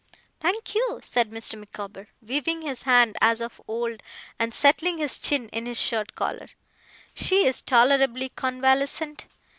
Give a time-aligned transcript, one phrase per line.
[0.39, 1.55] 'Thank you,' said Mr.
[1.59, 4.01] Micawber, waving his hand as of old,
[4.39, 6.49] and settling his chin in his shirt collar.
[7.13, 9.25] 'She is tolerably convalescent.